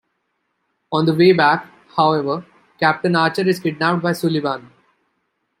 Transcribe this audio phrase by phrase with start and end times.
[0.91, 2.43] On the way back, however,
[2.79, 4.71] Captain Archer is kidnapped by the Suliban.